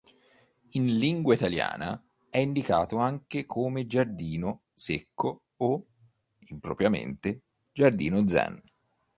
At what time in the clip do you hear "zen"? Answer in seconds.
8.27-8.59